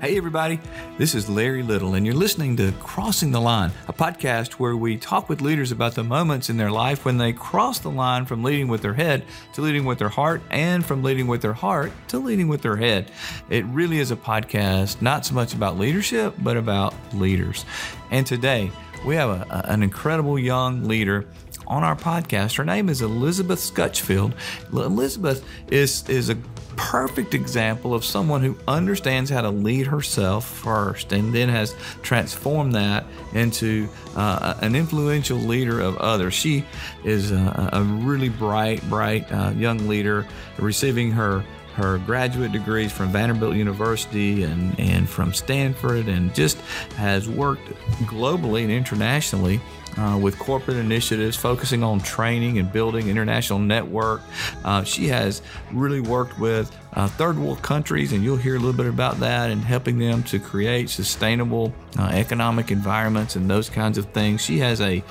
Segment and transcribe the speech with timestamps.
[0.00, 0.60] Hey, everybody,
[0.96, 4.96] this is Larry Little, and you're listening to Crossing the Line, a podcast where we
[4.96, 8.44] talk with leaders about the moments in their life when they cross the line from
[8.44, 9.24] leading with their head
[9.54, 12.76] to leading with their heart, and from leading with their heart to leading with their
[12.76, 13.10] head.
[13.50, 17.64] It really is a podcast not so much about leadership, but about leaders.
[18.12, 18.70] And today,
[19.04, 21.26] we have a, an incredible young leader
[21.66, 22.56] on our podcast.
[22.56, 24.34] Her name is Elizabeth Scutchfield.
[24.72, 26.38] Elizabeth is, is a
[26.78, 32.74] perfect example of someone who understands how to lead herself first and then has transformed
[32.74, 36.32] that into uh, an influential leader of others.
[36.34, 36.64] She
[37.04, 40.26] is a, a really bright, bright uh, young leader
[40.58, 41.44] receiving her
[41.78, 46.58] her graduate degrees from Vanderbilt University and, and from Stanford, and just
[46.96, 47.68] has worked
[48.04, 49.60] globally and internationally
[49.96, 54.20] uh, with corporate initiatives focusing on training and building international network.
[54.64, 55.40] Uh, she has
[55.72, 59.50] really worked with uh, third world countries, and you'll hear a little bit about that
[59.50, 64.40] and helping them to create sustainable uh, economic environments and those kinds of things.
[64.40, 65.02] She has a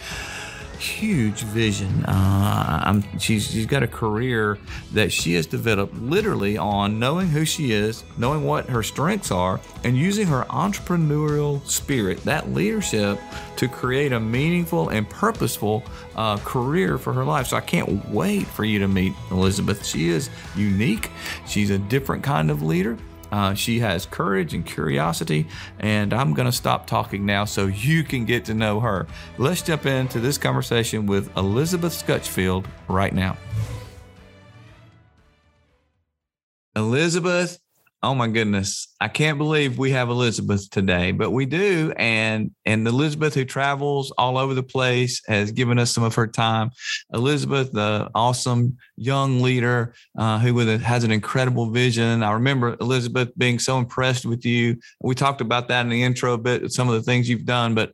[0.77, 2.05] huge vision.
[2.05, 4.57] Uh, she's, she's got a career
[4.93, 9.59] that she has developed literally on knowing who she is, knowing what her strengths are,
[9.83, 13.19] and using her entrepreneurial spirit, that leadership,
[13.55, 15.83] to create a meaningful and purposeful
[16.15, 17.47] uh, career for her life.
[17.47, 19.85] So I can't wait for you to meet Elizabeth.
[19.85, 21.09] She is unique,
[21.47, 22.97] she's a different kind of leader.
[23.31, 25.47] Uh, she has courage and curiosity,
[25.79, 29.07] and I'm going to stop talking now so you can get to know her.
[29.37, 33.37] Let's jump into this conversation with Elizabeth Scutchfield right now.
[36.75, 37.59] Elizabeth,
[38.03, 38.93] Oh my goodness.
[39.01, 41.93] I can't believe we have Elizabeth today, but we do.
[41.97, 46.27] And and Elizabeth, who travels all over the place, has given us some of her
[46.27, 46.69] time.
[47.11, 52.21] Elizabeth, the awesome young leader uh, who a, has an incredible vision.
[52.21, 54.77] I remember Elizabeth being so impressed with you.
[55.01, 57.73] We talked about that in the intro a bit, some of the things you've done,
[57.73, 57.93] but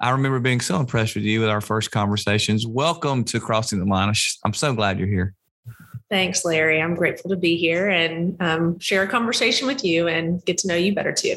[0.00, 2.66] I remember being so impressed with you with our first conversations.
[2.66, 4.12] Welcome to Crossing the Line.
[4.44, 5.34] I'm so glad you're here.
[6.14, 6.80] Thanks, Larry.
[6.80, 10.68] I'm grateful to be here and um, share a conversation with you and get to
[10.68, 11.34] know you better too.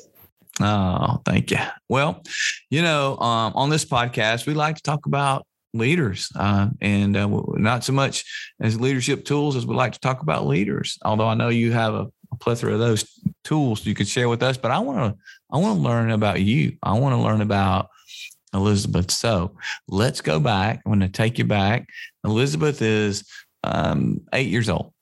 [0.61, 1.57] Oh, thank you.
[1.89, 2.21] Well,
[2.69, 7.27] you know, um, on this podcast, we like to talk about leaders uh, and uh,
[7.53, 8.23] not so much
[8.59, 10.99] as leadership tools as we like to talk about leaders.
[11.03, 14.43] Although I know you have a, a plethora of those tools you could share with
[14.43, 15.19] us, but I want to
[15.51, 16.77] I want to learn about you.
[16.83, 17.89] I want to learn about
[18.53, 19.09] Elizabeth.
[19.09, 19.55] So
[19.87, 20.83] let's go back.
[20.85, 21.87] I'm going to take you back.
[22.23, 23.23] Elizabeth is
[23.67, 24.94] um, eight years old.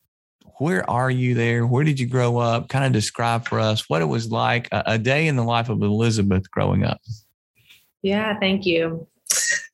[0.58, 1.66] Where are you there?
[1.68, 2.70] Where did you grow up?
[2.70, 5.70] Kind of describe for us what it was like a, a day in the life
[5.70, 7.02] of Elizabeth growing up.
[8.02, 9.08] Yeah, thank you.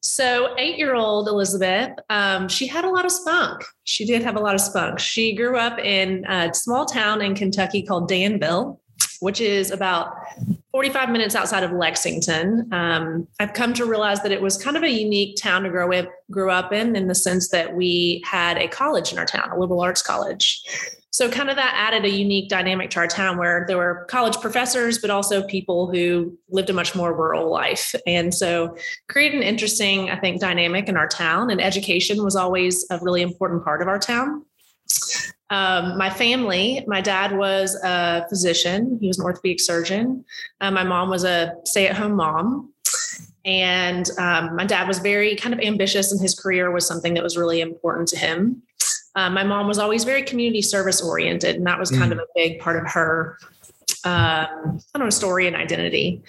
[0.04, 3.64] So, eight year old Elizabeth, um, she had a lot of spunk.
[3.84, 5.00] She did have a lot of spunk.
[5.00, 8.82] She grew up in a small town in Kentucky called Danville,
[9.20, 10.16] which is about
[10.72, 12.68] 45 minutes outside of Lexington.
[12.72, 15.92] Um, I've come to realize that it was kind of a unique town to grow
[15.92, 19.52] up, grew up in, in the sense that we had a college in our town,
[19.52, 20.64] a liberal arts college.
[21.14, 24.38] So, kind of that added a unique dynamic to our town where there were college
[24.40, 27.94] professors, but also people who lived a much more rural life.
[28.08, 28.78] And so,
[29.10, 31.50] created an interesting, I think, dynamic in our town.
[31.50, 34.46] And education was always a really important part of our town.
[35.52, 40.26] Um, my family, my dad was a physician, he was an orthopedic surgeon.
[40.62, 42.74] Uh, my mom was a stay at home mom.
[43.44, 47.24] And um, my dad was very kind of ambitious, and his career was something that
[47.24, 48.62] was really important to him.
[49.16, 52.14] Um, my mom was always very community service oriented, and that was kind mm.
[52.14, 53.38] of a big part of her,
[54.06, 56.22] um, I don't know, story and identity.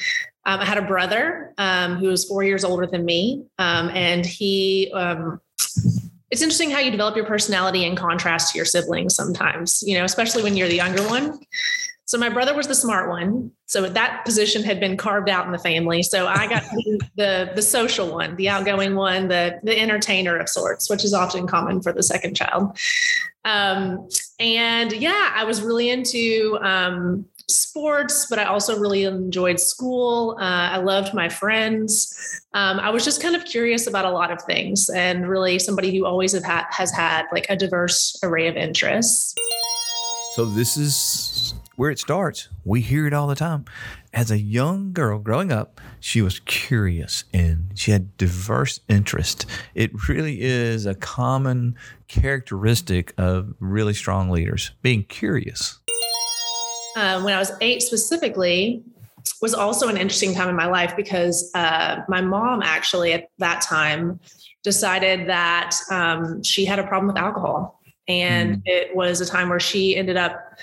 [0.46, 4.90] Um, I had a brother um, who was four years older than me, and he
[6.32, 10.04] it's interesting how you develop your personality in contrast to your siblings sometimes, you know,
[10.04, 11.38] especially when you're the younger one.
[12.06, 13.50] So my brother was the smart one.
[13.66, 16.02] So that position had been carved out in the family.
[16.02, 16.62] So I got
[17.16, 21.46] the the social one, the outgoing one, the the entertainer of sorts, which is often
[21.46, 22.78] common for the second child.
[23.44, 24.08] Um,
[24.38, 30.36] and yeah, I was really into um, sports, but I also really enjoyed school.
[30.38, 32.42] Uh, I loved my friends.
[32.54, 35.96] Um, I was just kind of curious about a lot of things, and really somebody
[35.96, 39.34] who always have had, has had like a diverse array of interests.
[40.34, 42.48] So this is where it starts.
[42.64, 43.64] We hear it all the time.
[44.14, 49.46] As a young girl growing up, she was curious and she had diverse interest.
[49.74, 51.76] It really is a common
[52.08, 55.78] characteristic of really strong leaders, being curious
[56.96, 58.82] um, when I was eight specifically,
[59.40, 63.60] was also an interesting time in my life because uh, my mom actually at that
[63.62, 64.18] time
[64.62, 67.80] decided that um, she had a problem with alcohol.
[68.08, 68.62] And mm.
[68.66, 70.58] it was a time where she ended up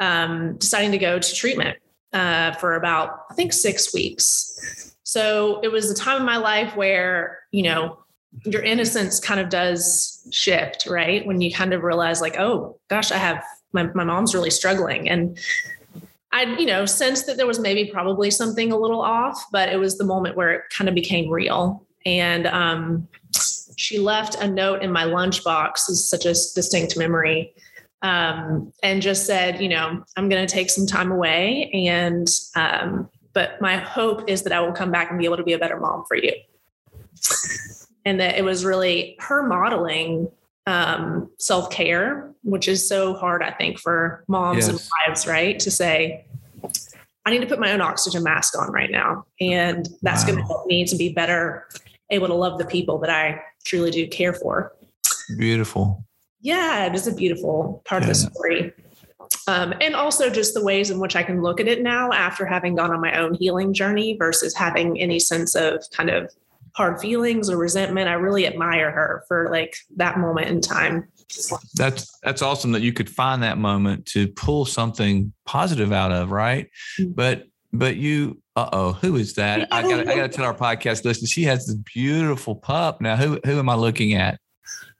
[0.00, 1.78] um, deciding to go to treatment.
[2.16, 4.94] uh, for about, I think, six weeks.
[5.02, 7.98] So it was a time in my life where, you know,
[8.44, 11.24] your innocence kind of does shift, right?
[11.26, 15.08] When you kind of realize, like, oh gosh, I have my, my mom's really struggling.
[15.08, 15.38] And
[16.32, 19.78] I, you know, sensed that there was maybe probably something a little off, but it
[19.78, 21.86] was the moment where it kind of became real.
[22.04, 23.08] And um,
[23.76, 27.54] she left a note in my lunchbox, is such a distinct memory,
[28.02, 33.08] um, and just said, you know, I'm going to take some time away, and um,
[33.32, 35.58] but my hope is that I will come back and be able to be a
[35.58, 36.32] better mom for you.
[38.04, 40.30] And that it was really her modeling
[40.66, 44.68] um, self care, which is so hard, I think, for moms yes.
[44.68, 45.58] and wives, right?
[45.60, 46.26] To say,
[47.24, 49.26] I need to put my own oxygen mask on right now.
[49.40, 50.30] And that's wow.
[50.30, 51.66] going to help me to be better
[52.10, 54.72] able to love the people that I truly do care for.
[55.36, 56.04] Beautiful.
[56.40, 58.10] Yeah, it is a beautiful part yeah.
[58.10, 58.72] of the story.
[59.48, 62.46] Um, and also just the ways in which I can look at it now after
[62.46, 66.30] having gone on my own healing journey versus having any sense of kind of
[66.76, 68.08] hard feelings or resentment.
[68.08, 71.08] I really admire her for like that moment in time.
[71.74, 76.30] That's that's awesome that you could find that moment to pull something positive out of,
[76.30, 76.68] right?
[77.00, 77.12] Mm-hmm.
[77.12, 79.68] But but you uh oh, who is that?
[79.72, 83.00] I got I got to tell our podcast listeners she has this beautiful pup.
[83.00, 84.38] Now, who who am I looking at?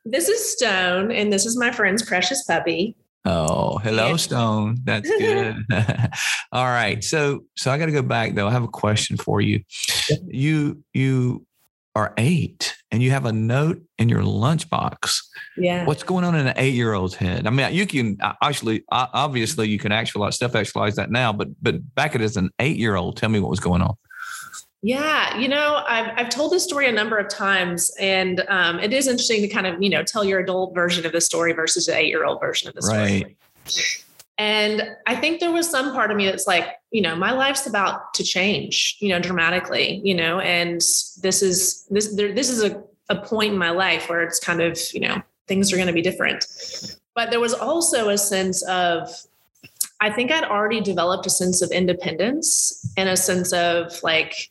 [0.05, 2.97] This is Stone, and this is my friend's precious puppy.
[3.27, 4.79] Oh, hello, Stone.
[4.85, 5.57] That's good.
[6.53, 7.03] All right.
[7.05, 8.49] So so I got to go back though.
[8.49, 9.63] I have a question for you.
[10.27, 11.47] You you
[11.97, 15.17] are eight and you have a note in your lunchbox.
[15.57, 15.87] Yeah.
[15.87, 17.47] What's going on in an eight year old's head?
[17.47, 21.95] I mean, you can actually, obviously, you can actualize stuff, actualize that now, but but
[21.95, 23.97] back it as an eight year old, tell me what was going on.
[24.83, 28.93] Yeah, you know, I've I've told this story a number of times, and um, it
[28.93, 31.87] is interesting to kind of you know tell your adult version of the story versus
[31.87, 33.01] the eight year old version of the story.
[33.01, 34.06] Right.
[34.39, 37.67] And I think there was some part of me that's like, you know, my life's
[37.67, 42.63] about to change, you know, dramatically, you know, and this is this there, this is
[42.63, 45.89] a, a point in my life where it's kind of, you know, things are going
[45.89, 46.45] to be different.
[47.15, 49.09] But there was also a sense of
[50.01, 54.51] I think I'd already developed a sense of independence and a sense of like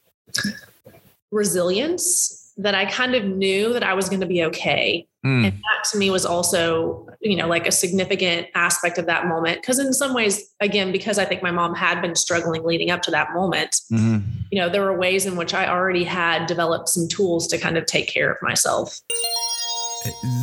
[1.32, 5.06] resilience that I kind of knew that I was going to be okay.
[5.24, 5.46] Mm.
[5.46, 9.64] And that to me was also, you know, like a significant aspect of that moment.
[9.64, 13.02] Cause in some ways, again, because I think my mom had been struggling leading up
[13.02, 14.20] to that moment, mm-hmm.
[14.52, 17.78] you know, there were ways in which I already had developed some tools to kind
[17.78, 19.00] of take care of myself.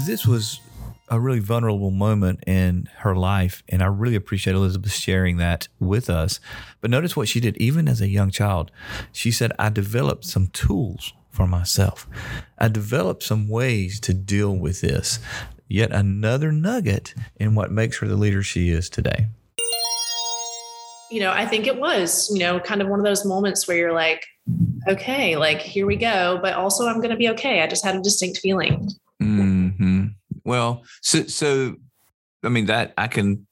[0.07, 0.61] This was
[1.09, 3.63] a really vulnerable moment in her life.
[3.69, 6.41] And I really appreciate Elizabeth sharing that with us.
[6.81, 8.73] But notice what she did, even as a young child.
[9.13, 12.09] She said, I developed some tools for myself.
[12.59, 15.21] I developed some ways to deal with this.
[15.73, 19.29] Yet another nugget in what makes her the leader she is today.
[21.11, 23.79] You know, I think it was, you know, kind of one of those moments where
[23.79, 24.27] you're like,
[24.87, 27.63] okay, like here we go, but also I'm going to be okay.
[27.63, 28.91] I just had a distinct feeling.
[29.23, 30.09] Mm-hmm.
[30.45, 31.77] Well, so, so,
[32.43, 33.47] I mean, that I can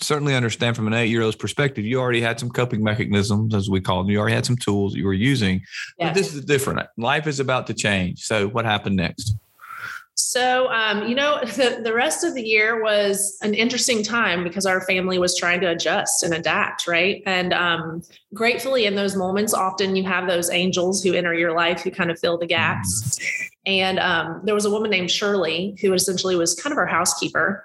[0.00, 3.68] certainly understand from an eight year old's perspective, you already had some coping mechanisms, as
[3.68, 4.12] we call them.
[4.12, 5.62] You already had some tools you were using.
[5.98, 6.10] Yes.
[6.10, 6.86] But this is different.
[6.96, 8.20] Life is about to change.
[8.20, 9.34] So, what happened next?
[10.18, 14.66] So, um, you know, the, the rest of the year was an interesting time because
[14.66, 17.22] our family was trying to adjust and adapt, right?
[17.24, 18.02] And um,
[18.34, 22.10] gratefully, in those moments, often you have those angels who enter your life who kind
[22.10, 23.18] of fill the gaps.
[23.64, 27.64] And um, there was a woman named Shirley who essentially was kind of our housekeeper,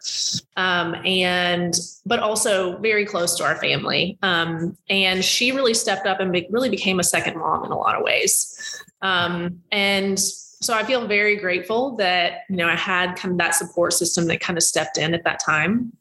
[0.58, 1.74] um, and
[2.06, 4.18] but also very close to our family.
[4.22, 7.78] Um, and she really stepped up and be, really became a second mom in a
[7.78, 8.84] lot of ways.
[9.02, 10.20] Um, and
[10.64, 14.28] so I feel very grateful that you know I had kind of that support system
[14.28, 15.92] that kind of stepped in at that time.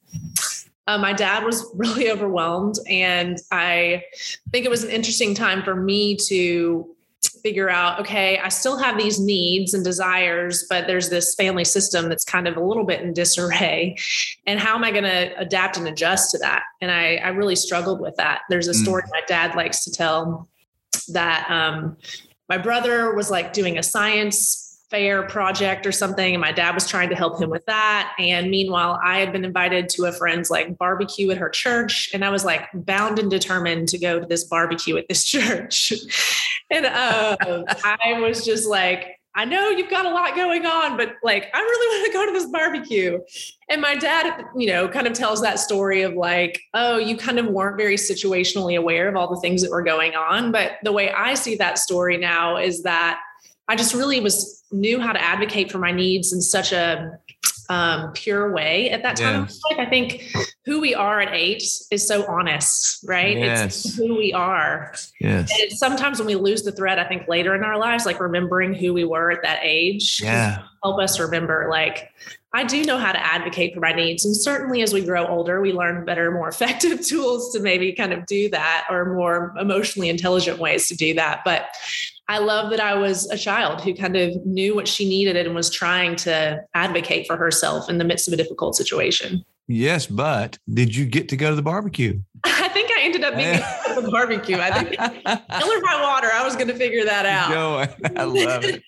[0.87, 4.05] Uh, my dad was really overwhelmed, and I
[4.51, 6.95] think it was an interesting time for me to
[7.43, 12.09] figure out okay i still have these needs and desires but there's this family system
[12.09, 13.97] that's kind of a little bit in disarray
[14.47, 17.57] and how am i going to adapt and adjust to that and I, I really
[17.57, 19.11] struggled with that there's a story mm.
[19.11, 20.49] my dad likes to tell
[21.09, 21.97] that um,
[22.53, 26.87] my brother was like doing a science fair project or something and my dad was
[26.87, 28.15] trying to help him with that.
[28.19, 32.23] And meanwhile i had been invited to a friend's like barbecue at her church and
[32.23, 35.95] i was like bound and determined to go to this barbecue at this church.
[36.71, 37.39] And uh,
[38.05, 41.59] i was just like I know you've got a lot going on, but like, I
[41.59, 43.21] really want to go to this barbecue.
[43.71, 47.39] And my dad, you know, kind of tells that story of like, oh, you kind
[47.39, 50.53] of weren't very situationally aware of all the things that were going on.
[50.53, 53.21] But the way I see that story now is that
[53.69, 57.19] I just really was knew how to advocate for my needs in such a
[57.69, 59.61] um, pure way at that time yes.
[59.79, 60.33] I think
[60.65, 63.37] who we are at eight is so honest, right?
[63.37, 63.85] Yes.
[63.85, 64.95] It's who we are.
[65.21, 65.51] Yes.
[65.61, 68.75] And sometimes when we lose the thread, I think later in our lives, like remembering
[68.75, 72.11] who we were at that age, yeah, help us remember like
[72.55, 74.27] I do know how to advocate for my needs.
[74.27, 78.13] And certainly as we grow older, we learn better, more effective tools to maybe kind
[78.13, 81.41] of do that or more emotionally intelligent ways to do that.
[81.45, 81.67] But
[82.29, 85.55] I love that I was a child who kind of knew what she needed and
[85.55, 89.45] was trying to advocate for herself in the midst of a difficult situation.
[89.69, 92.21] Yes, but did you get to go to the barbecue?
[92.45, 94.59] I think I ended up being at the barbecue.
[94.59, 96.29] I think killer by water.
[96.33, 97.51] I was going to figure that out.
[97.51, 97.79] Go.
[98.17, 98.83] I love it.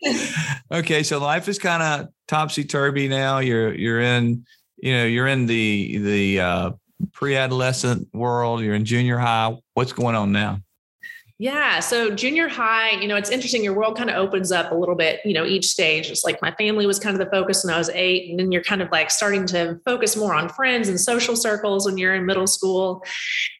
[0.72, 3.38] okay, so life is kind of topsy turvy now.
[3.38, 4.44] You're you're in
[4.78, 6.70] you know you're in the the uh,
[7.12, 8.62] pre-adolescent world.
[8.62, 9.56] You're in junior high.
[9.74, 10.60] What's going on now?
[11.38, 11.80] Yeah.
[11.80, 13.64] So junior high, you know, it's interesting.
[13.64, 16.08] Your world kind of opens up a little bit, you know, each stage.
[16.08, 18.30] It's like my family was kind of the focus when I was eight.
[18.30, 21.86] And then you're kind of like starting to focus more on friends and social circles
[21.86, 23.04] when you're in middle school.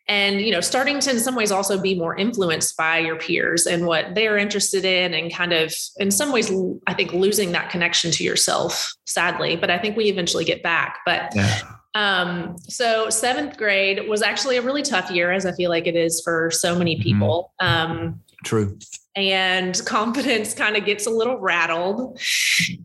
[0.07, 3.67] And, you know, starting to in some ways also be more influenced by your peers
[3.67, 6.53] and what they're interested in and kind of in some ways,
[6.87, 9.57] I think losing that connection to yourself, sadly.
[9.57, 10.99] But I think we eventually get back.
[11.05, 11.61] But yeah
[11.95, 15.97] um, so seventh grade was actually a really tough year, as I feel like it
[15.97, 17.03] is for so many mm-hmm.
[17.03, 17.53] people.
[17.61, 18.77] Um, True.
[19.17, 22.21] And confidence kind of gets a little rattled.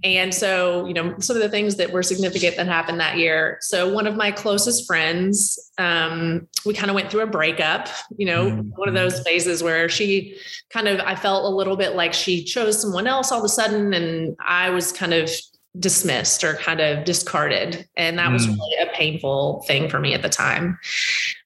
[0.04, 3.58] And so, you know, some of the things that were significant that happened that year.
[3.62, 8.28] So, one of my closest friends, um, we kind of went through a breakup, you
[8.28, 8.70] know, mm-hmm.
[8.75, 10.38] one of those phases where she
[10.70, 13.50] kind of, I felt a little bit like she chose someone else all of a
[13.50, 13.94] sudden.
[13.94, 15.32] And I was kind of
[15.77, 17.88] dismissed or kind of discarded.
[17.95, 18.33] And that mm.
[18.33, 20.79] was really a painful thing for me at the time.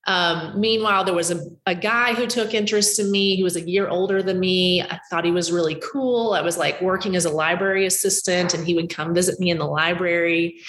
[0.06, 3.36] Um, meanwhile, there was a, a guy who took interest in me.
[3.36, 4.82] He was a year older than me.
[4.82, 6.34] I thought he was really cool.
[6.34, 9.58] I was like working as a library assistant, and he would come visit me in
[9.58, 10.60] the library.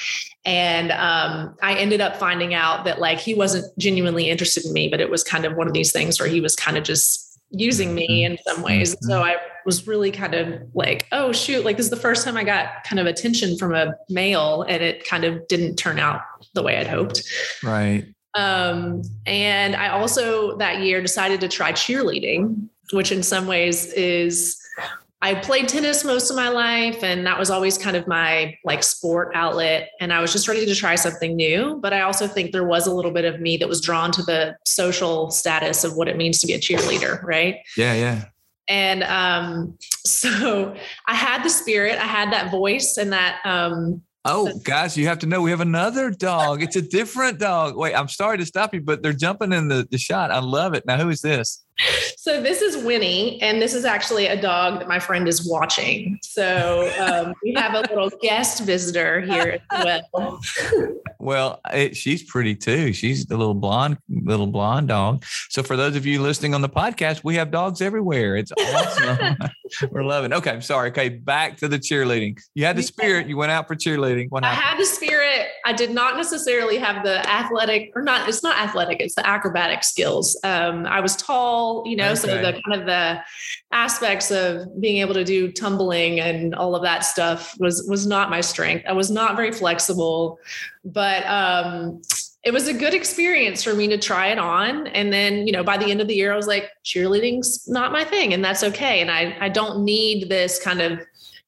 [0.45, 4.89] And um, I ended up finding out that like he wasn't genuinely interested in me,
[4.89, 7.41] but it was kind of one of these things where he was kind of just
[7.51, 8.33] using me mm-hmm.
[8.33, 8.97] in some ways.
[9.01, 9.23] So mm-hmm.
[9.23, 12.45] I was really kind of like, oh shoot, like this is the first time I
[12.45, 16.23] got kind of attention from a male and it kind of didn't turn out
[16.55, 17.23] the way I'd hoped.
[17.63, 18.07] Right.
[18.35, 24.61] Um, and I also that year decided to try cheerleading, which in some ways is
[25.25, 28.83] I played tennis most of my life and that was always kind of my like
[28.83, 32.53] sport outlet and I was just ready to try something new but I also think
[32.53, 35.97] there was a little bit of me that was drawn to the social status of
[35.97, 38.25] what it means to be a cheerleader right yeah yeah
[38.69, 40.75] and um so
[41.07, 45.19] I had the spirit I had that voice and that um Oh, guys, you have
[45.19, 46.63] to know we have another dog.
[46.63, 47.77] It's a different dog.
[47.77, 50.31] Wait, I'm sorry to stop you, but they're jumping in the, the shot.
[50.31, 50.87] I love it.
[50.87, 51.64] Now, who is this?
[52.17, 56.19] So this is Winnie, and this is actually a dog that my friend is watching.
[56.23, 60.41] So um, we have a little guest visitor here as well.
[61.19, 62.93] well, it, she's pretty too.
[62.93, 65.25] She's the little blonde, little blonde dog.
[65.51, 68.37] So for those of you listening on the podcast, we have dogs everywhere.
[68.37, 69.37] It's awesome.
[69.91, 70.33] We're loving.
[70.33, 70.91] Okay, I'm sorry.
[70.91, 72.39] Okay, back to the cheerleading.
[72.55, 73.27] You had the spirit.
[73.27, 74.31] You went out for cheerleading.
[74.31, 74.63] What happened?
[74.63, 75.44] I had the spirit.
[75.65, 78.29] I did not necessarily have the athletic, or not.
[78.29, 79.01] It's not athletic.
[79.01, 80.39] It's the acrobatic skills.
[80.45, 82.15] Um, I was tall you know, okay.
[82.15, 83.23] some of the kind of the
[83.73, 88.31] aspects of being able to do tumbling and all of that stuff was was not
[88.31, 88.85] my strength.
[88.89, 90.39] I was not very flexible,
[90.85, 92.03] but um
[92.45, 94.87] it was a good experience for me to try it on.
[94.89, 97.91] And then, you know, by the end of the year, I was like, cheerleading's not
[97.91, 99.01] my thing, and that's okay.
[99.01, 101.01] And I I don't need this kind of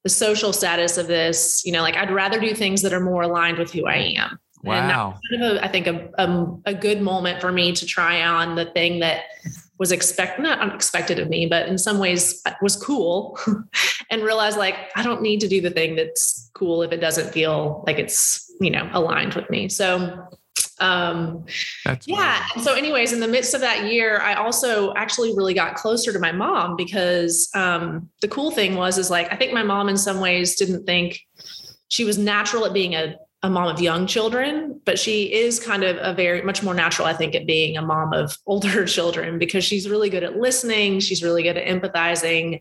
[0.07, 3.23] the social status of this, you know, like I'd rather do things that are more
[3.23, 4.39] aligned with who I am.
[4.63, 5.19] Wow.
[5.33, 8.23] And kind of a, I think a, a, a good moment for me to try
[8.23, 9.25] on the thing that
[9.81, 13.37] was expect not unexpected of me, but in some ways uh, was cool
[14.13, 17.33] and realized like I don't need to do the thing that's cool if it doesn't
[17.33, 19.69] feel like it's, you know, aligned with me.
[19.69, 20.25] So
[20.81, 21.45] um
[21.85, 25.55] that's yeah and so anyways in the midst of that year i also actually really
[25.55, 29.53] got closer to my mom because um the cool thing was is like i think
[29.53, 31.19] my mom in some ways didn't think
[31.89, 33.17] she was natural at being a
[33.47, 37.07] a mom of young children, but she is kind of a very much more natural,
[37.07, 41.01] I think, at being a mom of older children because she's really good at listening.
[41.01, 42.61] She's really good at empathizing.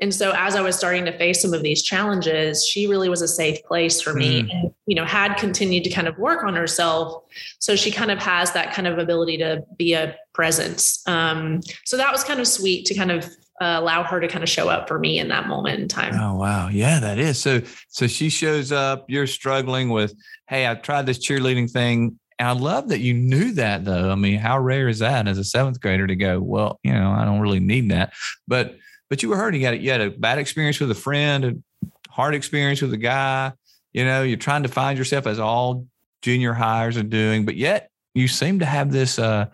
[0.00, 3.22] And so as I was starting to face some of these challenges, she really was
[3.22, 4.50] a safe place for me mm.
[4.50, 7.22] and, you know, had continued to kind of work on herself.
[7.60, 11.06] So she kind of has that kind of ability to be a presence.
[11.06, 13.30] Um, so that was kind of sweet to kind of
[13.64, 16.14] uh, allow her to kind of show up for me in that moment in time.
[16.14, 17.62] Oh wow, yeah, that is so.
[17.88, 19.06] So she shows up.
[19.08, 20.14] You're struggling with,
[20.48, 22.18] hey, I tried this cheerleading thing.
[22.38, 24.10] And I love that you knew that though.
[24.10, 27.10] I mean, how rare is that as a seventh grader to go, well, you know,
[27.10, 28.12] I don't really need that.
[28.46, 28.76] But
[29.08, 29.60] but you were hurting.
[29.62, 31.52] You had, you had a bad experience with a friend, a
[32.10, 33.52] hard experience with a guy.
[33.94, 35.86] you know, you're trying to find yourself as all
[36.20, 39.46] junior hires are doing, but yet you seem to have this uh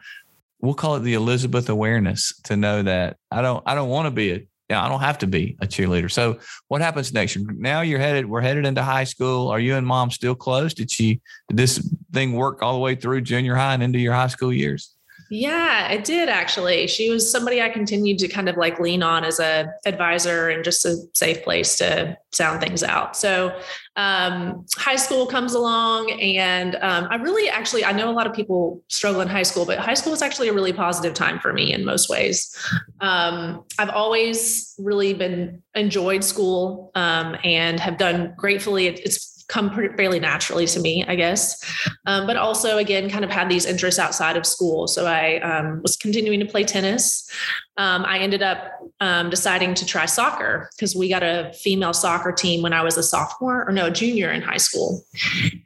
[0.60, 4.10] we'll call it the Elizabeth awareness to know that I don't I don't want to
[4.10, 6.08] be a yeah, I don't have to be a cheerleader.
[6.08, 6.38] So
[6.68, 7.36] what happens next?
[7.36, 9.48] Now you're headed, we're headed into high school.
[9.48, 10.74] Are you and mom still close?
[10.74, 14.12] Did she, did this thing work all the way through junior high and into your
[14.14, 14.94] high school years?
[15.32, 16.88] Yeah, it did actually.
[16.88, 20.64] She was somebody I continued to kind of like lean on as a advisor and
[20.64, 23.16] just a safe place to sound things out.
[23.16, 23.56] So
[23.94, 28.32] um, high school comes along, and um, I really actually I know a lot of
[28.32, 31.52] people struggle in high school, but high school was actually a really positive time for
[31.52, 32.52] me in most ways.
[33.00, 38.88] Um, I've always really been enjoyed school um, and have done gratefully.
[38.88, 41.62] It's come pretty, fairly naturally to me, I guess.
[42.06, 44.86] Um, but also, again, kind of had these interests outside of school.
[44.86, 47.28] So I um, was continuing to play tennis.
[47.76, 52.32] Um, I ended up um, deciding to try soccer because we got a female soccer
[52.32, 55.04] team when I was a sophomore or no, junior in high school.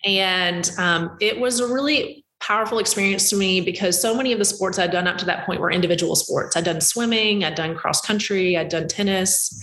[0.04, 4.44] And um, it was a really powerful experience to me because so many of the
[4.44, 6.56] sports I'd done up to that point were individual sports.
[6.56, 9.62] I'd done swimming, I'd done cross country, I'd done tennis,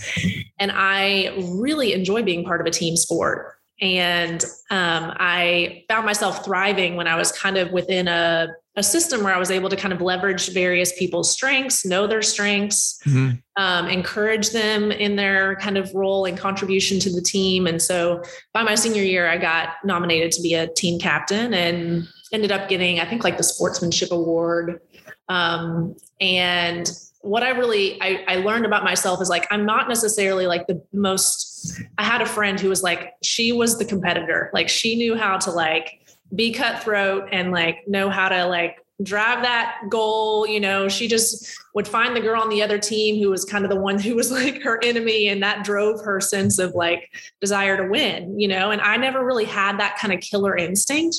[0.58, 3.56] and I really enjoy being part of a team sport.
[3.82, 8.46] And um, I found myself thriving when I was kind of within a,
[8.76, 12.22] a system where I was able to kind of leverage various people's strengths, know their
[12.22, 13.32] strengths, mm-hmm.
[13.56, 17.66] um, encourage them in their kind of role and contribution to the team.
[17.66, 18.22] And so
[18.54, 22.68] by my senior year, I got nominated to be a team captain and ended up
[22.68, 24.80] getting, I think, like the sportsmanship award.
[25.28, 26.88] Um, and
[27.22, 30.82] what I really I, I learned about myself is like I'm not necessarily like the
[30.92, 34.50] most I had a friend who was like, she was the competitor.
[34.52, 36.00] Like she knew how to like
[36.34, 40.46] be cutthroat and like know how to like drive that goal.
[40.46, 43.64] You know, she just would find the girl on the other team who was kind
[43.64, 45.28] of the one who was like her enemy.
[45.28, 47.08] And that drove her sense of like
[47.40, 51.16] desire to win, you know, and I never really had that kind of killer instinct,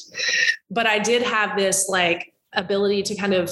[0.70, 3.50] but I did have this like ability to kind of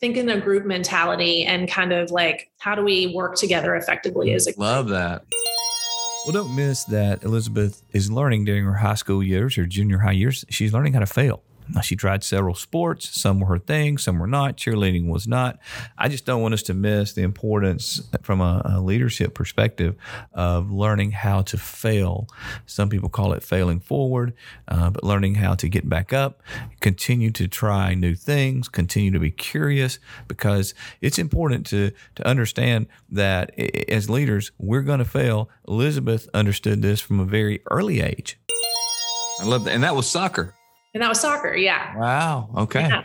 [0.00, 4.32] think in a group mentality and kind of like, how do we work together effectively
[4.32, 4.60] as a group.
[4.60, 5.24] love that.
[6.24, 10.12] Well, don't miss that Elizabeth is learning during her high school years her junior high
[10.12, 10.44] years.
[10.48, 11.42] She's learning how to fail.
[11.82, 13.08] She tried several sports.
[13.20, 14.56] Some were her thing, some were not.
[14.56, 15.58] Cheerleading was not.
[15.96, 19.94] I just don't want us to miss the importance from a, a, leadership perspective
[20.32, 22.28] of learning how to fail.
[22.66, 24.34] Some people call it failing forward,
[24.68, 26.42] uh, but learning how to get back up,
[26.80, 32.86] continue to try new things, continue to be curious, because it's important to, to understand
[33.10, 33.56] that
[33.88, 35.48] as leaders, we're going to fail.
[35.68, 38.38] Elizabeth understood this from a very early age.
[39.40, 39.72] I love that.
[39.72, 40.54] And that was soccer.
[40.94, 41.54] And that was soccer.
[41.54, 41.96] Yeah.
[41.96, 42.50] Wow.
[42.56, 42.80] Okay.
[42.80, 43.02] Yeah.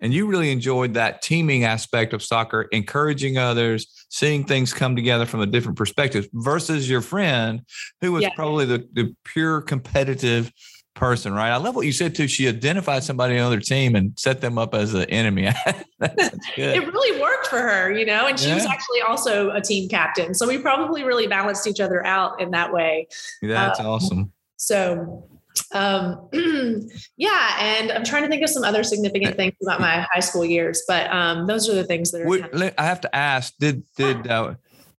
[0.00, 5.26] And you really enjoyed that teaming aspect of soccer, encouraging others, seeing things come together
[5.26, 7.62] from a different perspective versus your friend
[8.00, 8.30] who was yeah.
[8.34, 10.52] probably the, the pure competitive
[10.94, 11.50] person, right?
[11.50, 12.26] I love what you said too.
[12.28, 15.48] She identified somebody on their team and set them up as an enemy.
[16.00, 18.56] it really worked for her, you know, and she yeah.
[18.56, 20.34] was actually also a team captain.
[20.34, 23.08] So we probably really balanced each other out in that way.
[23.40, 24.32] That's uh, awesome.
[24.56, 25.28] So
[25.72, 26.28] um,
[27.16, 30.44] yeah, and I'm trying to think of some other significant things about my high school
[30.44, 32.44] years, but um, those are the things that are.
[32.44, 34.54] Of- I have to ask: Did did uh,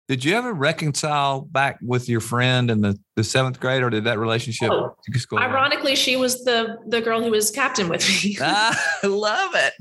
[0.08, 4.04] did you ever reconcile back with your friend in the, the seventh grade, or did
[4.04, 4.70] that relationship?
[4.72, 4.96] Oh,
[5.34, 8.38] ironically, she was the the girl who was captain with me.
[8.42, 9.74] I love it.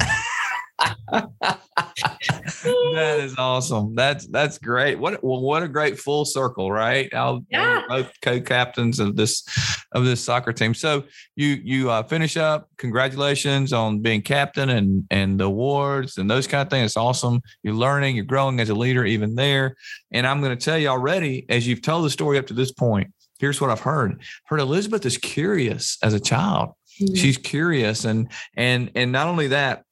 [2.95, 3.95] That is awesome.
[3.95, 4.99] That's that's great.
[4.99, 7.13] What well, what a great full circle, right?
[7.15, 7.83] I'll, yeah.
[7.89, 9.45] both co-captains of this
[9.93, 10.75] of this soccer team.
[10.75, 11.05] So
[11.37, 12.69] you you uh, finish up.
[12.79, 16.91] Congratulations on being captain and and the awards and those kind of things.
[16.91, 17.41] It's awesome.
[17.63, 18.17] You're learning.
[18.17, 19.77] You're growing as a leader even there.
[20.13, 22.73] And I'm going to tell you already, as you've told the story up to this
[22.73, 24.13] point, here's what I've heard.
[24.13, 26.71] I've heard Elizabeth is curious as a child.
[27.01, 27.15] Mm-hmm.
[27.15, 29.85] She's curious and and and not only that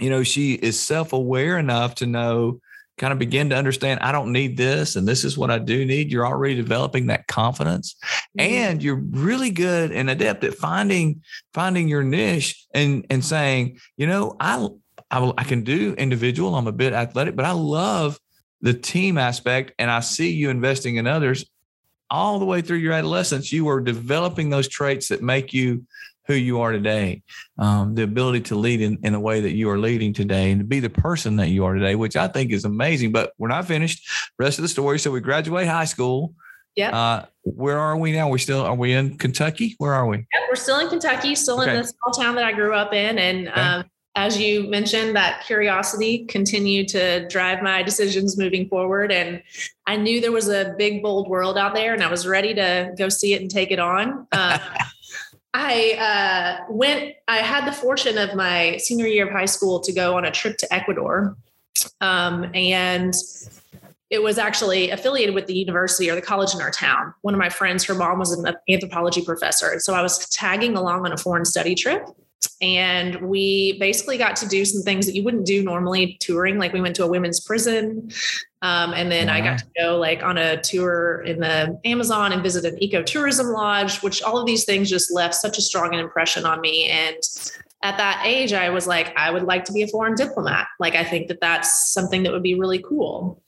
[0.00, 2.60] you know, she is self aware enough to know,
[2.96, 5.84] kind of begin to understand, I don't need this and this is what I do
[5.84, 6.12] need.
[6.12, 7.96] You're already developing that confidence
[8.38, 8.40] mm-hmm.
[8.40, 14.06] and you're really good and adept at finding, finding your niche and, and saying, you
[14.06, 14.68] know, I,
[15.10, 16.54] I, will, I can do individual.
[16.54, 18.18] I'm a bit athletic, but I love
[18.60, 21.44] the team aspect and I see you investing in others
[22.10, 23.52] all the way through your adolescence.
[23.52, 25.84] You were developing those traits that make you
[26.26, 27.22] who you are today,
[27.58, 30.60] um, the ability to lead in, in a way that you are leading today and
[30.60, 33.12] to be the person that you are today, which I think is amazing.
[33.12, 34.08] But we're not finished.
[34.38, 34.98] Rest of the story.
[34.98, 36.34] So we graduate high school.
[36.76, 36.96] Yeah.
[36.96, 38.28] Uh, where are we now?
[38.28, 39.74] We're still are we in Kentucky?
[39.78, 40.18] Where are we?
[40.18, 41.70] Yeah, we're still in Kentucky, still okay.
[41.70, 43.60] in the small town that I grew up in, and okay.
[43.60, 43.84] um,
[44.16, 49.10] as you mentioned, that curiosity continued to drive my decisions moving forward.
[49.10, 49.42] And
[49.86, 52.92] I knew there was a big, bold world out there, and I was ready to
[52.96, 54.26] go see it and take it on.
[54.30, 54.58] Uh,
[55.54, 59.92] I uh, went, I had the fortune of my senior year of high school to
[59.92, 61.36] go on a trip to Ecuador.
[62.00, 63.14] Um, and
[64.10, 67.14] it was actually affiliated with the university or the college in our town.
[67.22, 69.78] One of my friends, her mom was an anthropology professor.
[69.78, 72.04] So I was tagging along on a foreign study trip.
[72.60, 76.58] And we basically got to do some things that you wouldn't do normally touring.
[76.58, 78.10] Like we went to a women's prison.
[78.62, 82.42] Um, and then I got to go like on a tour in the Amazon and
[82.42, 86.46] visit an ecotourism lodge, which all of these things just left such a strong impression
[86.46, 86.86] on me.
[86.86, 87.16] And
[87.84, 90.66] at that age, I was like, I would like to be a foreign diplomat.
[90.80, 93.42] Like, I think that that's something that would be really cool.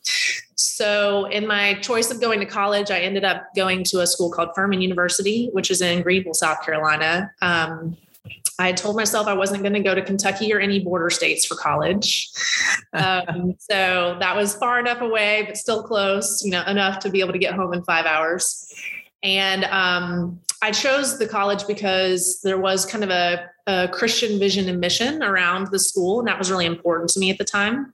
[0.57, 4.31] So, in my choice of going to college, I ended up going to a school
[4.31, 7.33] called Furman University, which is in Greenville, South Carolina.
[7.41, 7.97] Um,
[8.59, 11.55] I told myself I wasn't going to go to Kentucky or any border states for
[11.55, 12.31] college.
[12.93, 17.21] Um, so that was far enough away, but still close, you know, enough to be
[17.21, 18.73] able to get home in five hours.
[19.23, 24.67] And um, I chose the college because there was kind of a, a, Christian vision
[24.69, 27.93] and mission around the school, and that was really important to me at the time.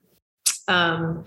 [0.68, 1.24] Um,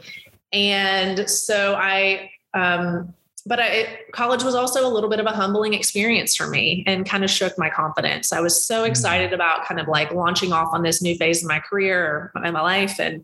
[0.53, 3.13] and so I um,
[3.45, 7.07] but I, college was also a little bit of a humbling experience for me and
[7.07, 8.33] kind of shook my confidence.
[8.33, 8.91] I was so mm-hmm.
[8.91, 12.53] excited about kind of like launching off on this new phase of my career and
[12.53, 13.23] my life and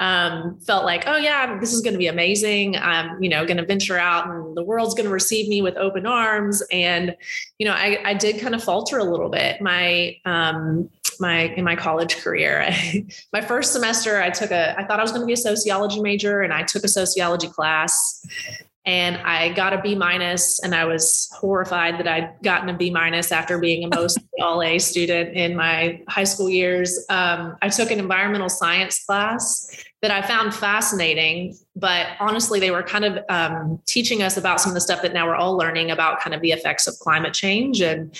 [0.00, 2.76] um, felt like, oh yeah, this is going to be amazing.
[2.76, 5.76] I'm, you know, going to venture out and the world's going to receive me with
[5.78, 6.62] open arms.
[6.70, 7.16] And,
[7.58, 9.62] you know, I, I did kind of falter a little bit.
[9.62, 12.68] My, um, my in my college career.
[13.32, 16.00] my first semester, I took a I thought I was going to be a sociology
[16.00, 18.20] major, and I took a sociology class
[18.86, 22.90] and I got a B minus, and I was horrified that I'd gotten a B
[22.90, 27.06] minus after being a most all A student in my high school years.
[27.08, 32.82] Um, I took an environmental science class that I found fascinating, but honestly, they were
[32.82, 35.90] kind of um, teaching us about some of the stuff that now we're all learning
[35.90, 37.80] about, kind of the effects of climate change.
[37.80, 38.14] And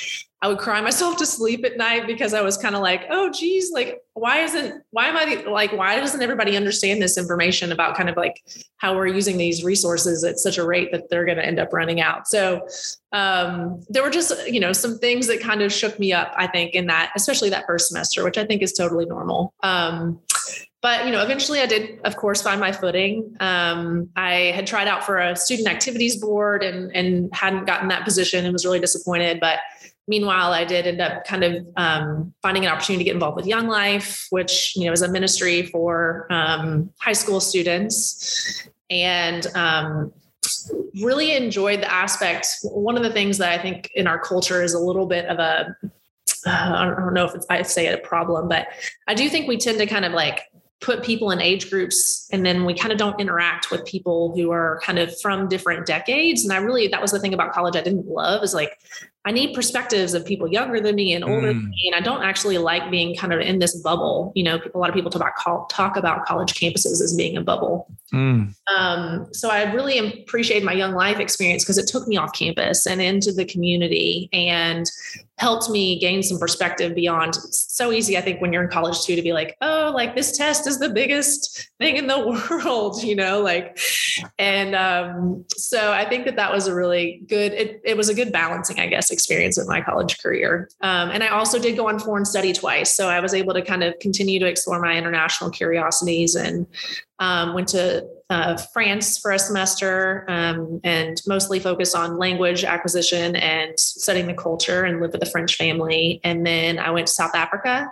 [0.44, 3.30] I would cry myself to sleep at night because I was kind of like, oh,
[3.30, 7.96] geez, like, why isn't, why am I like, why doesn't everybody understand this information about
[7.96, 8.44] kind of like
[8.76, 11.72] how we're using these resources at such a rate that they're going to end up
[11.72, 12.28] running out?
[12.28, 12.68] So
[13.12, 16.46] um, there were just, you know, some things that kind of shook me up, I
[16.46, 19.54] think, in that, especially that first semester, which I think is totally normal.
[19.62, 20.20] Um,
[20.83, 24.87] but you know eventually i did of course find my footing um, i had tried
[24.87, 28.80] out for a student activities board and and hadn't gotten that position and was really
[28.80, 29.61] disappointed but
[30.06, 33.46] meanwhile, I did end up kind of um, finding an opportunity to get involved with
[33.46, 40.12] Young Life, which you know is a ministry for um, high school students, and um,
[41.02, 42.48] really enjoyed the aspect.
[42.62, 45.38] One of the things that I think in our culture is a little bit of
[45.38, 45.76] a
[46.46, 48.68] uh, I don't know if it's I say it a problem, but
[49.08, 50.42] I do think we tend to kind of like
[50.80, 54.50] put people in age groups and then we kind of don't interact with people who
[54.50, 57.74] are kind of from different decades and i really that was the thing about college
[57.74, 58.78] i didn't love is like
[59.26, 61.60] I need perspectives of people younger than me and older mm.
[61.60, 61.92] than me.
[61.92, 64.32] And I don't actually like being kind of in this bubble.
[64.34, 67.40] You know, a lot of people talk about talk about college campuses as being a
[67.40, 67.87] bubble.
[68.12, 68.54] Mm.
[68.74, 72.87] Um, so I really appreciate my young life experience because it took me off campus
[72.87, 74.90] and into the community and
[75.38, 79.16] helped me gain some perspective beyond so easy i think when you're in college too
[79.16, 82.18] to be like oh like this test is the biggest thing in the
[82.50, 83.76] world you know like
[84.38, 88.14] and um, so i think that that was a really good it, it was a
[88.14, 91.88] good balancing i guess experience with my college career um, and i also did go
[91.88, 94.94] on foreign study twice so i was able to kind of continue to explore my
[94.94, 96.66] international curiosities and
[97.18, 103.37] um, went to uh, France for a semester um, and mostly focused on language acquisition
[103.37, 106.20] and studying the culture and lived with a French family.
[106.24, 107.88] And then I went to South Africa.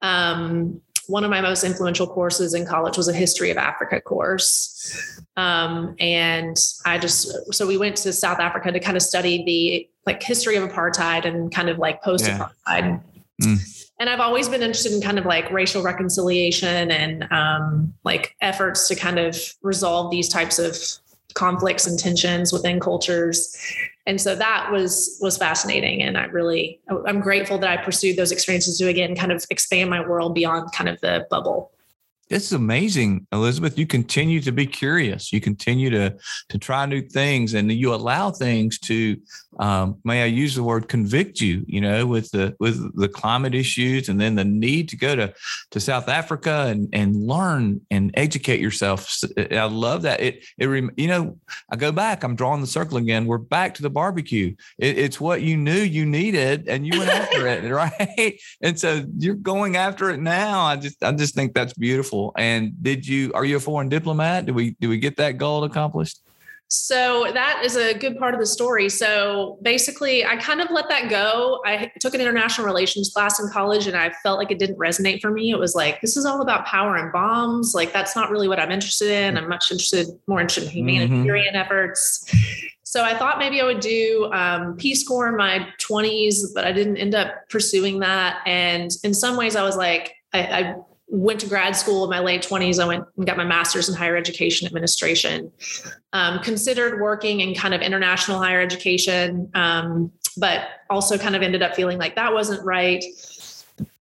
[0.00, 5.20] Um, one of my most influential courses in college was a history of Africa course.
[5.36, 9.88] Um, and I just, so we went to South Africa to kind of study the
[10.08, 12.52] like history of apartheid and kind of like post apartheid.
[12.66, 13.00] Yeah.
[13.40, 18.36] Mm and I've always been interested in kind of like racial reconciliation and um, like
[18.40, 20.76] efforts to kind of resolve these types of
[21.34, 23.56] conflicts and tensions within cultures.
[24.06, 28.32] And so that was was fascinating, and I really I'm grateful that I pursued those
[28.32, 31.72] experiences to again kind of expand my world beyond kind of the bubble.
[32.28, 33.78] This is amazing, Elizabeth.
[33.78, 35.32] You continue to be curious.
[35.32, 36.14] You continue to
[36.50, 39.16] to try new things, and you allow things to
[39.58, 43.54] um, may I use the word convict you, you know, with the with the climate
[43.54, 45.32] issues and then the need to go to
[45.70, 49.18] to South Africa and and learn and educate yourself.
[49.50, 50.20] I love that.
[50.20, 51.38] It it you know,
[51.70, 52.24] I go back.
[52.24, 53.24] I'm drawing the circle again.
[53.26, 54.54] We're back to the barbecue.
[54.78, 58.38] It, it's what you knew you needed, and you went after it, right?
[58.60, 60.60] And so you're going after it now.
[60.60, 62.17] I just I just think that's beautiful.
[62.36, 63.32] And did you?
[63.34, 64.46] Are you a foreign diplomat?
[64.46, 66.20] Do we do we get that goal accomplished?
[66.70, 68.90] So that is a good part of the story.
[68.90, 71.62] So basically, I kind of let that go.
[71.64, 75.22] I took an international relations class in college and I felt like it didn't resonate
[75.22, 75.50] for me.
[75.50, 77.74] It was like, this is all about power and bombs.
[77.74, 79.38] Like, that's not really what I'm interested in.
[79.38, 81.56] I'm much interested, more interested in humanitarian mm-hmm.
[81.56, 82.30] efforts.
[82.82, 86.72] So I thought maybe I would do um, Peace Corps in my 20s, but I
[86.72, 88.42] didn't end up pursuing that.
[88.46, 90.74] And in some ways, I was like, I, I
[91.08, 92.82] went to grad school in my late 20s.
[92.82, 95.50] I went and got my master's in higher education administration.
[96.12, 101.62] Um, considered working in kind of international higher education, um, but also kind of ended
[101.62, 103.02] up feeling like that wasn't right.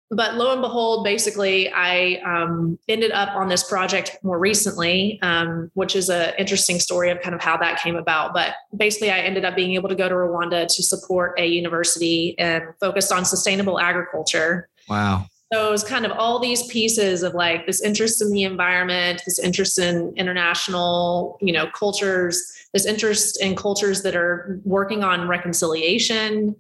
[0.10, 5.70] But lo and behold, basically, I um, ended up on this project more recently, um,
[5.74, 8.34] which is an interesting story of kind of how that came about.
[8.34, 12.40] But basically, I ended up being able to go to Rwanda to support a university
[12.40, 14.70] and focused on sustainable agriculture.
[14.88, 18.44] Wow so it was kind of all these pieces of like this interest in the
[18.44, 25.04] environment this interest in international you know cultures this interest in cultures that are working
[25.04, 26.56] on reconciliation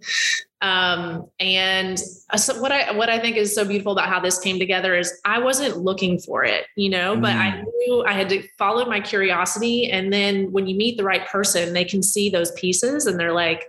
[0.62, 4.58] um, and so what i what i think is so beautiful about how this came
[4.58, 7.22] together is i wasn't looking for it you know mm.
[7.22, 7.64] but i mm.
[7.64, 11.74] knew i had to follow my curiosity and then when you meet the right person
[11.74, 13.66] they can see those pieces and they're like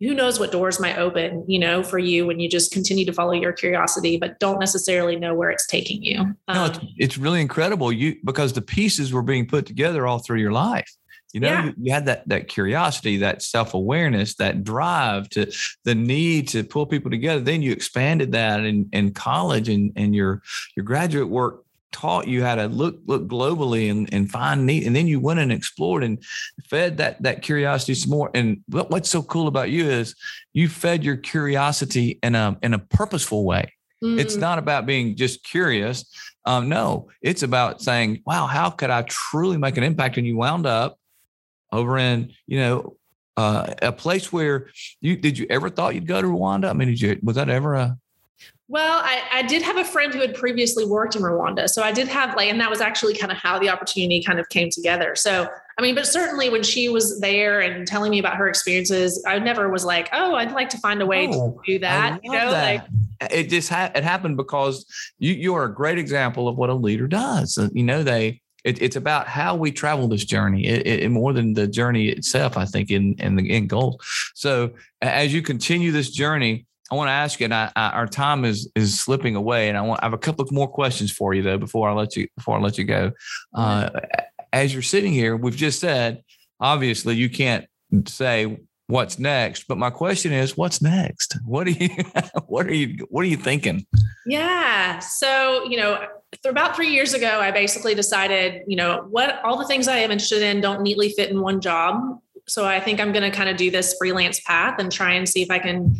[0.00, 3.12] who knows what doors might open, you know, for you when you just continue to
[3.12, 6.20] follow your curiosity, but don't necessarily know where it's taking you.
[6.20, 7.92] Um, no, it's, um, it's, really incredible.
[7.92, 10.88] You because the pieces were being put together all through your life.
[11.34, 11.64] You know, yeah.
[11.64, 15.52] you, you, had that that curiosity, that self awareness, that drive to
[15.84, 17.40] the need to pull people together.
[17.40, 20.42] Then you expanded that in, in college and and your
[20.76, 24.94] your graduate work taught you how to look look globally and, and find need and
[24.94, 26.22] then you went and explored and
[26.68, 28.30] fed that that curiosity some more.
[28.34, 30.14] And what's so cool about you is
[30.52, 33.72] you fed your curiosity in a in a purposeful way.
[34.02, 34.20] Mm.
[34.20, 36.04] it's not about being just curious.
[36.44, 40.16] Um, no it's about saying wow how could i truly make an impact?
[40.16, 40.98] And you wound up
[41.72, 42.96] over in you know
[43.36, 44.68] uh, a place where
[45.00, 46.70] you did you ever thought you'd go to rwanda?
[46.70, 47.98] I mean did you was that ever a
[48.68, 51.70] well, I, I, did have a friend who had previously worked in Rwanda.
[51.70, 54.38] So I did have like, and that was actually kind of how the opportunity kind
[54.38, 55.16] of came together.
[55.16, 59.24] So, I mean, but certainly when she was there and telling me about her experiences,
[59.26, 62.20] I never was like, oh, I'd like to find a way oh, to do that.
[62.22, 62.88] You know, that.
[63.20, 64.84] like it just ha- it happened because
[65.18, 67.56] you you are a great example of what a leader does.
[67.56, 71.32] Uh, you know, they it, it's about how we travel this journey it, it, more
[71.32, 74.00] than the journey itself i think in in the end goal
[74.34, 78.06] so as you continue this journey I want to ask you, and I, I, our
[78.06, 81.12] time is is slipping away, and I want I have a couple of more questions
[81.12, 83.12] for you though before I let you before I let you go.
[83.54, 83.90] Uh,
[84.52, 86.22] as you're sitting here, we've just said
[86.60, 87.66] obviously you can't
[88.06, 91.36] say what's next, but my question is, what's next?
[91.44, 91.90] What are you
[92.46, 93.86] what are you what are you thinking?
[94.26, 96.06] Yeah, so you know,
[96.44, 100.10] about three years ago, I basically decided, you know, what all the things I am
[100.10, 102.20] interested in don't neatly fit in one job.
[102.46, 105.28] So I think I'm going to kind of do this freelance path and try and
[105.28, 105.94] see if I can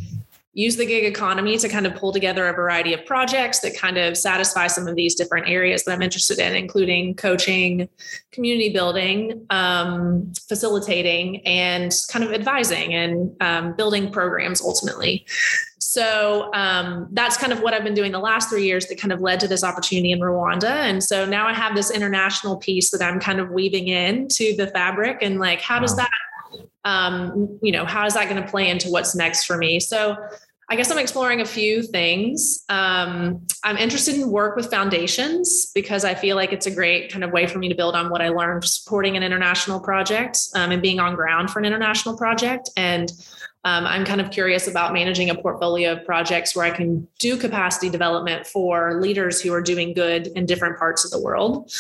[0.59, 3.97] use the gig economy to kind of pull together a variety of projects that kind
[3.97, 7.88] of satisfy some of these different areas that I'm interested in, including coaching,
[8.33, 15.25] community building, um, facilitating, and kind of advising and um, building programs ultimately.
[15.79, 19.12] So um, that's kind of what I've been doing the last three years that kind
[19.12, 20.64] of led to this opportunity in Rwanda.
[20.64, 24.66] And so now I have this international piece that I'm kind of weaving into the
[24.66, 26.11] fabric and like, how does that
[26.85, 29.79] um, you know, how is that going to play into what's next for me?
[29.79, 30.16] So
[30.70, 32.64] I guess I'm exploring a few things.
[32.68, 37.24] Um, I'm interested in work with foundations because I feel like it's a great kind
[37.24, 40.70] of way for me to build on what I learned supporting an international project um,
[40.70, 42.68] and being on ground for an international project.
[42.76, 43.11] And
[43.64, 47.38] um, I'm kind of curious about managing a portfolio of projects where I can do
[47.38, 51.72] capacity development for leaders who are doing good in different parts of the world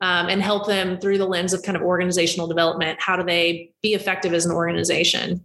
[0.00, 3.00] um, and help them through the lens of kind of organizational development.
[3.00, 5.42] How do they be effective as an organization?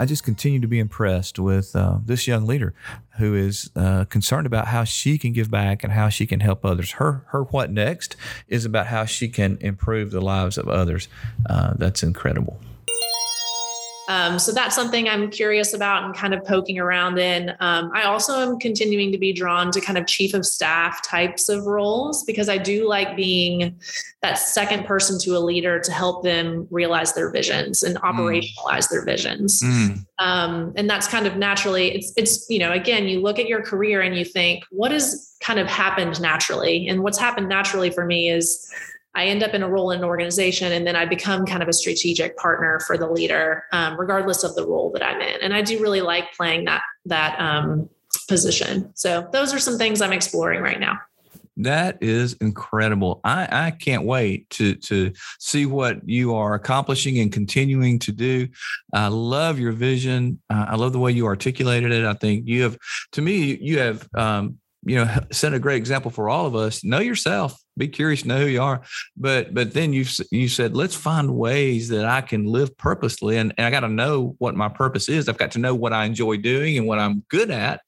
[0.00, 2.72] I just continue to be impressed with uh, this young leader
[3.18, 6.64] who is uh, concerned about how she can give back and how she can help
[6.64, 6.92] others.
[6.92, 8.16] Her her what next
[8.48, 11.08] is about how she can improve the lives of others.
[11.44, 12.58] Uh, that's incredible.
[14.10, 17.50] Um, so that's something I'm curious about and kind of poking around in.
[17.60, 21.48] Um, I also am continuing to be drawn to kind of chief of staff types
[21.48, 23.78] of roles because I do like being
[24.22, 28.02] that second person to a leader to help them realize their visions and mm.
[28.02, 28.90] operationalize mm.
[28.90, 29.62] their visions.
[29.62, 30.04] Mm.
[30.18, 33.62] Um, and that's kind of naturally, it's, it's, you know, again, you look at your
[33.62, 36.88] career and you think, what has kind of happened naturally?
[36.88, 38.74] And what's happened naturally for me is
[39.14, 41.68] I end up in a role in an organization and then I become kind of
[41.68, 45.40] a strategic partner for the leader, um, regardless of the role that I'm in.
[45.42, 47.88] And I do really like playing that, that um,
[48.28, 48.92] position.
[48.94, 50.98] So those are some things I'm exploring right now.
[51.56, 53.20] That is incredible.
[53.22, 58.48] I, I can't wait to to see what you are accomplishing and continuing to do.
[58.94, 60.40] I love your vision.
[60.48, 62.06] Uh, I love the way you articulated it.
[62.06, 62.78] I think you have,
[63.12, 66.82] to me, you have, um, you know, set a great example for all of us.
[66.82, 67.60] Know yourself.
[67.80, 68.82] Be curious, to know who you are.
[69.16, 73.52] But but then you you said, let's find ways that I can live purposely, and,
[73.58, 75.28] and I got to know what my purpose is.
[75.28, 77.80] I've got to know what I enjoy doing and what I'm good at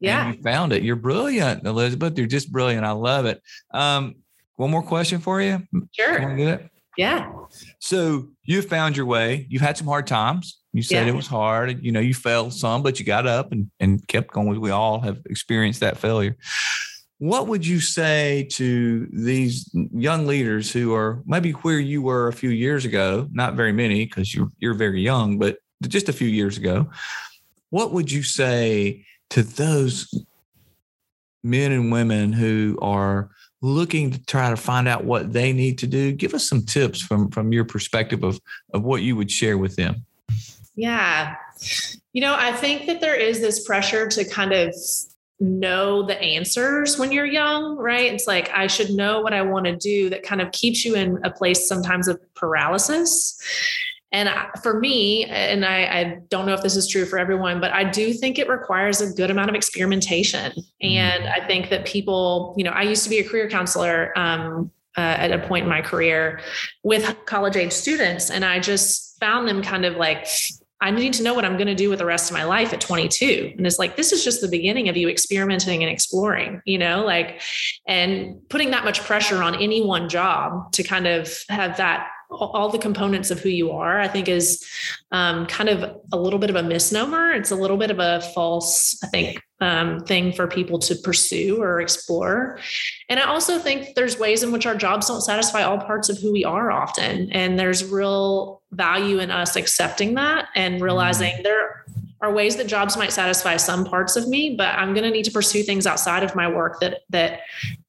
[0.00, 0.32] yeah.
[0.32, 0.82] you found it.
[0.82, 2.16] You're brilliant, Elizabeth.
[2.18, 2.84] You're just brilliant.
[2.84, 3.42] I love it.
[3.72, 4.16] Um,
[4.56, 5.62] one more question for you.
[5.92, 6.60] Sure.
[6.96, 7.30] Yeah.
[7.78, 9.46] So you found your way.
[9.50, 10.60] You've had some hard times.
[10.72, 11.12] You said yeah.
[11.12, 11.82] it was hard.
[11.82, 14.60] You know, you fell some, but you got up and, and kept going.
[14.60, 16.36] We all have experienced that failure.
[17.18, 22.32] What would you say to these young leaders who are maybe where you were a
[22.32, 23.26] few years ago?
[23.32, 26.90] Not very many because you're you're very young, but just a few years ago.
[27.70, 30.12] What would you say to those
[31.42, 33.30] men and women who are
[33.62, 37.00] looking to try to find out what they need to do give us some tips
[37.00, 38.38] from from your perspective of
[38.74, 40.04] of what you would share with them
[40.74, 41.34] yeah
[42.12, 44.74] you know i think that there is this pressure to kind of
[45.38, 49.66] know the answers when you're young right it's like i should know what i want
[49.66, 53.38] to do that kind of keeps you in a place sometimes of paralysis
[54.12, 54.30] and
[54.62, 57.84] for me, and I, I, don't know if this is true for everyone, but I
[57.84, 60.52] do think it requires a good amount of experimentation.
[60.80, 61.42] And mm-hmm.
[61.42, 65.00] I think that people, you know, I used to be a career counselor um, uh,
[65.00, 66.40] at a point in my career
[66.84, 70.26] with college age students, and I just found them kind of like,
[70.80, 72.72] I need to know what I'm going to do with the rest of my life
[72.74, 73.54] at 22.
[73.56, 77.04] And it's like, this is just the beginning of you experimenting and exploring, you know,
[77.04, 77.40] like,
[77.88, 82.68] and putting that much pressure on any one job to kind of have that all
[82.68, 84.64] the components of who you are, I think is
[85.12, 87.32] um, kind of a little bit of a misnomer.
[87.32, 91.62] It's a little bit of a false, I think, um, thing for people to pursue
[91.62, 92.58] or explore.
[93.08, 96.18] And I also think there's ways in which our jobs don't satisfy all parts of
[96.18, 97.30] who we are often.
[97.32, 101.42] And there's real value in us accepting that and realizing mm.
[101.42, 101.85] there
[102.20, 105.24] are ways that jobs might satisfy some parts of me, but I'm going to need
[105.24, 107.40] to pursue things outside of my work that that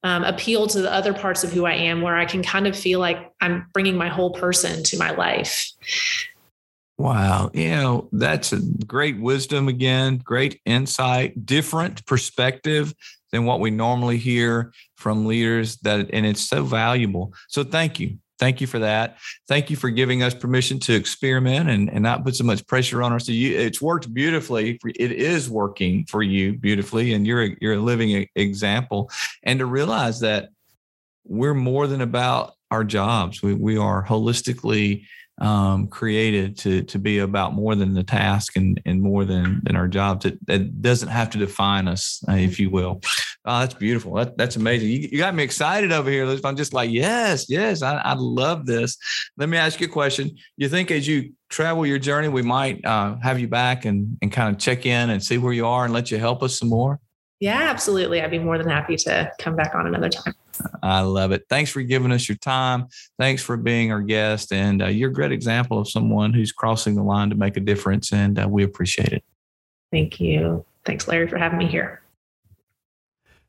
[0.04, 2.78] um, appeal to the other parts of who I am, where I can kind of
[2.78, 5.72] feel like I'm bringing my whole person to my life.
[6.98, 12.94] Wow, you know that's a great wisdom again, great insight, different perspective
[13.32, 15.78] than what we normally hear from leaders.
[15.78, 17.34] That and it's so valuable.
[17.48, 19.18] So thank you thank you for that.
[19.48, 23.04] Thank you for giving us permission to experiment and, and not put so much pressure
[23.04, 23.26] on us.
[23.26, 24.80] So you, it's worked beautifully.
[24.86, 29.10] It is working for you beautifully, and you're a, you're a living example.
[29.44, 30.50] And to realize that
[31.26, 33.42] we're more than about our jobs.
[33.42, 35.06] We we are holistically
[35.40, 39.76] um, created to to be about more than the task and and more than than
[39.76, 40.26] our jobs.
[40.26, 43.02] It, it doesn't have to define us, uh, if you will.
[43.50, 44.14] Oh, that's beautiful.
[44.16, 44.90] That, that's amazing.
[44.90, 46.28] You, you got me excited over here.
[46.44, 48.98] I'm just like, yes, yes, I, I love this.
[49.38, 50.36] Let me ask you a question.
[50.58, 54.34] You think as you travel your journey, we might uh, have you back and and
[54.34, 56.68] kind of check in and see where you are and let you help us some
[56.68, 57.00] more?
[57.40, 58.22] Yeah, absolutely.
[58.22, 60.34] I'd be more than happy to come back on another time.
[60.84, 61.44] I love it.
[61.50, 62.88] Thanks for giving us your time.
[63.18, 64.52] Thanks for being our guest.
[64.52, 67.62] And uh, you're a great example of someone who's crossing the line to make a
[67.62, 68.12] difference.
[68.12, 69.24] And uh, we appreciate it.
[69.92, 70.66] Thank you.
[70.84, 72.02] Thanks, Larry, for having me here.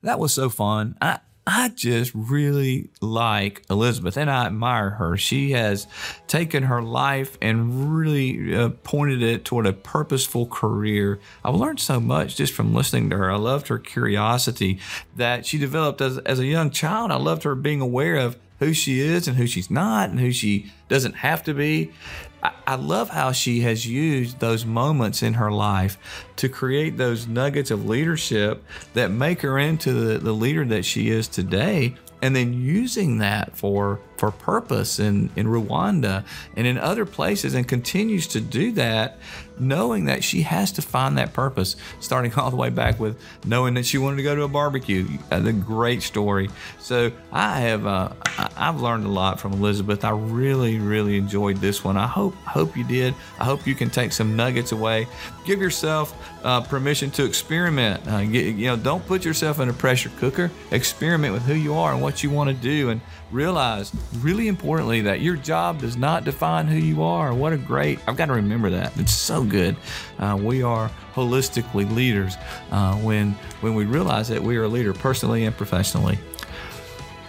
[0.03, 0.97] That was so fun.
[1.01, 5.17] I, I just really like Elizabeth and I admire her.
[5.17, 5.87] She has
[6.27, 11.19] taken her life and really uh, pointed it toward a purposeful career.
[11.43, 13.31] I've learned so much just from listening to her.
[13.31, 14.79] I loved her curiosity
[15.17, 17.11] that she developed as, as a young child.
[17.11, 20.33] I loved her being aware of who she is and who she's not and who
[20.33, 21.93] she doesn't have to be.
[22.42, 25.98] I love how she has used those moments in her life
[26.37, 28.62] to create those nuggets of leadership
[28.94, 33.57] that make her into the, the leader that she is today, and then using that
[33.57, 36.24] for for purpose in, in Rwanda
[36.57, 39.18] and in other places and continues to do that,
[39.59, 43.74] knowing that she has to find that purpose, starting all the way back with knowing
[43.74, 45.07] that she wanted to go to a barbecue.
[45.31, 46.50] The great story.
[46.81, 48.12] So I have uh,
[48.56, 50.04] I've learned a lot from Elizabeth.
[50.04, 51.96] I really really enjoyed this one.
[51.96, 53.14] I hope hope you did.
[53.38, 55.06] I hope you can take some nuggets away.
[55.44, 56.14] Give yourself
[56.44, 58.06] uh, permission to experiment.
[58.06, 60.50] Uh, get, you know, don't put yourself in a pressure cooker.
[60.71, 63.00] Experiment with who you are and what you want to do, and
[63.31, 67.35] realize, really importantly, that your job does not define who you are.
[67.35, 68.98] What a great, I've got to remember that.
[68.98, 69.76] It's so good.
[70.18, 72.37] Uh, we are holistically leaders
[72.70, 76.18] uh, when, when we realize that we are a leader personally and professionally.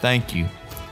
[0.02, 0.48] Thank you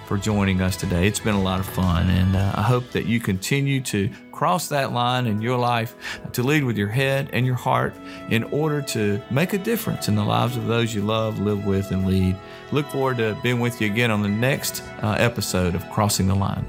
[0.06, 1.08] for joining us today.
[1.08, 4.68] It's been a lot of fun, and uh, I hope that you continue to cross
[4.68, 5.96] that line in your life
[6.32, 7.96] to lead with your head and your heart
[8.30, 11.90] in order to make a difference in the lives of those you love, live with,
[11.90, 12.38] and lead.
[12.72, 16.36] Look forward to being with you again on the next uh, episode of Crossing the
[16.36, 16.68] Line.